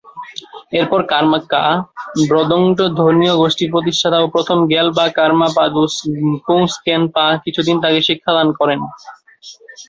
[0.73, 8.79] এরপর কার্মা-ব্কা'-ব্র্গ্যুদ ধর্মীয় গোষ্ঠীর প্রতিষ্ঠাতা ও প্রথম র্গ্যাল-বা-কার্মা-পা দুস-গ্সুম-ম্খ্যেন-পা কিছুদিন তাকে শিক্ষাদান করেন।